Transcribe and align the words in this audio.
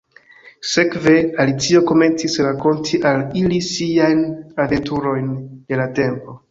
Sekve, 0.69 1.13
Alicio 1.43 1.83
komencis 1.91 2.39
rakonti 2.47 3.03
al 3.13 3.23
ili 3.43 3.63
siajn 3.69 4.27
aventurojn 4.67 5.31
de 5.41 5.83
la 5.83 5.91
tempo. 6.01 6.39